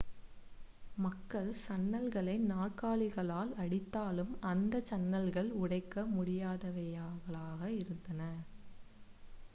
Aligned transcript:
மக்கள் 0.97 1.49
சன்னல்களை 1.59 2.35
நாற்காலிகளால் 2.47 3.51
அடித்தாலும் 3.57 4.33
அந்த 4.43 4.81
சன்னல்கள் 4.89 5.51
உடைக்க 5.59 6.05
முடியாதவைகளாக 6.11 7.61
இருந்தன 7.79 8.21